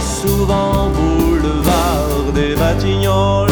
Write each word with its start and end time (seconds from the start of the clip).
souvent 0.00 0.90
boulevard 0.90 2.32
des 2.34 2.54
Batignolles 2.54 3.50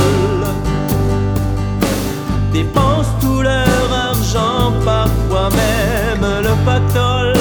dépensent 2.52 3.14
tout 3.20 3.43
leur 3.43 3.92
argent, 3.92 4.73
parfois 4.84 5.48
même 5.50 6.27
le 6.42 6.55
pactole. 6.64 7.34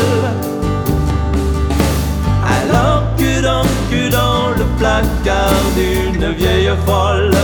Alors 2.58 3.04
que 3.18 3.42
dans, 3.42 3.68
que 3.92 4.10
dans 4.10 4.50
le 4.58 4.66
placard 4.78 5.64
d'une 5.76 6.32
vieille 6.34 6.72
folle, 6.86 7.36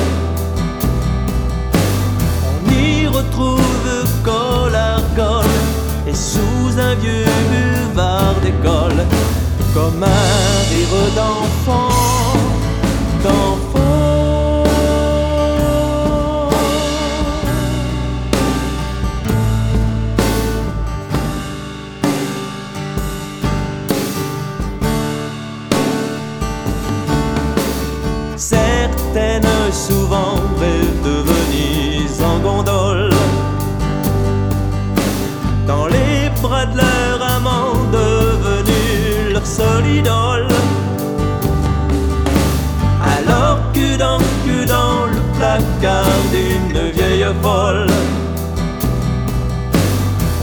on 2.45 2.71
y 2.71 3.07
retrouve 3.07 3.64
comme 9.75 10.01
un 10.03 10.07
rire 10.69 11.11
d'enfant, 11.17 11.89
d'enfant. 13.21 14.63
Certaines 28.37 29.43
souvent 29.73 30.35
rêvent 30.57 31.01
de 31.03 32.23
en 32.23 32.39
gondole 32.39 33.13
Dans 35.67 35.87
les 35.87 36.29
bras 36.41 36.65
de 36.65 36.77
leur 36.77 37.21
amant 37.21 37.74
Alors 43.03 43.59
que 43.73 43.97
dans, 43.97 44.19
que 44.45 44.65
dans 44.65 45.05
le 45.07 45.19
placard 45.37 46.05
d'une 46.31 46.91
vieille 46.91 47.25
folle 47.41 47.87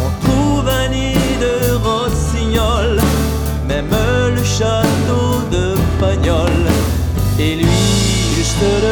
On 0.05 0.27
trouve 0.27 0.69
un 0.69 0.89
nid 0.89 1.17
de 1.41 1.75
rossignol 1.77 3.01
Même 3.67 3.95
le 4.37 4.45
château 4.45 5.41
de 5.51 5.77
Pagnol 5.99 6.51
et 7.39 7.57
lui 7.57 7.65
juste 8.37 8.61
devant. 8.61 8.92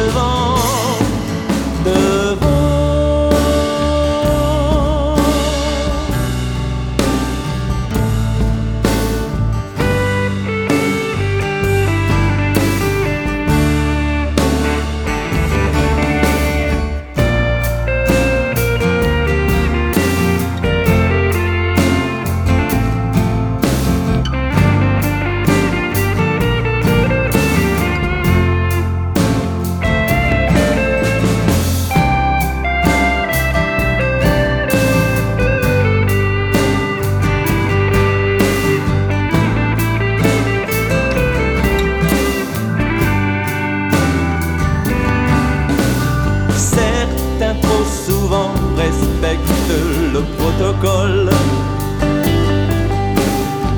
le 50.21 50.27
protocole. 50.37 51.29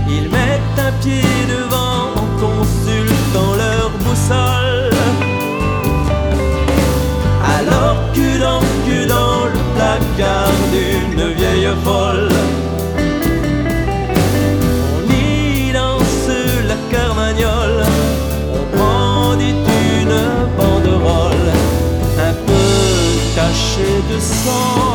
Ils 0.08 0.30
mettent 0.30 0.80
un 0.88 0.92
pied 1.02 1.24
devant 1.56 2.04
en 2.22 2.28
consultant 2.46 3.52
leur 3.64 3.90
boussole. 4.04 4.90
Alors 7.58 7.98
que 8.16 8.40
dans, 8.40 8.64
que 8.88 9.08
dans 9.08 9.46
le 9.54 9.60
placard 9.76 10.56
d'une 10.74 11.34
vieille 11.34 11.70
folle. 11.84 12.30
on 14.96 15.04
ilance 15.12 16.30
la 16.70 16.78
carmagnole, 16.96 17.84
on 18.58 18.78
prendit 18.78 19.56
une 20.02 20.20
banderole 20.58 21.50
un 22.30 22.34
peu 22.48 22.66
cachée 23.36 24.02
de 24.12 24.20
sang. 24.20 24.93